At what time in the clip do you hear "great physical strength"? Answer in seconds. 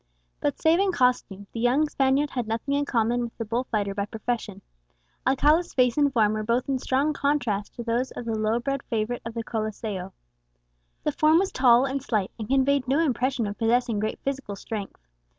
13.99-14.99